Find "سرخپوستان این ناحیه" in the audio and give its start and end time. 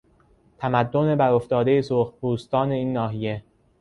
1.81-3.43